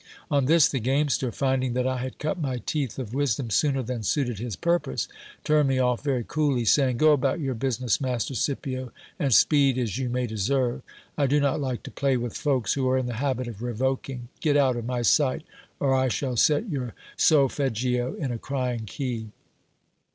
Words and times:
On 0.31 0.45
this 0.45 0.67
the 0.67 0.79
gamester, 0.79 1.31
finding 1.31 1.73
that 1.73 1.85
I 1.85 1.99
had 1.99 2.17
cut 2.17 2.41
my 2.41 2.57
teeth 2.65 2.97
o:" 2.97 3.03
wisdom 3.03 3.51
sooner 3.51 3.83
than 3.83 4.01
suited 4.01 4.39
his 4.39 4.55
purpose, 4.55 5.07
turned 5.43 5.69
me 5.69 5.77
off 5.77 6.01
very 6.03 6.23
coolly, 6.27 6.65
saying: 6.65 6.97
Go 6.97 7.11
about 7.11 7.39
your 7.39 7.53
business, 7.53 8.01
master 8.01 8.33
Scipio, 8.33 8.91
and 9.19 9.31
speed 9.31 9.77
as 9.77 9.99
you 9.99 10.09
may 10.09 10.25
deserve. 10.25 10.81
I 11.19 11.27
do 11.27 11.39
not 11.39 11.61
like 11.61 11.83
to 11.83 11.91
play 11.91 12.17
with 12.17 12.35
folks 12.35 12.73
who 12.73 12.89
are 12.89 12.97
in 12.97 13.05
the 13.05 13.17
habit 13.21 13.47
of 13.47 13.61
revoking. 13.61 14.29
Get 14.39 14.57
out 14.57 14.75
of 14.75 14.87
my 14.87 15.03
sight, 15.03 15.43
or 15.79 15.93
I 15.93 16.07
shall 16.07 16.35
set 16.35 16.67
your 16.67 16.95
solfeggio 17.15 18.15
in 18.15 18.31
a 18.31 18.39
crying 18.39 18.87
key. 18.87 19.29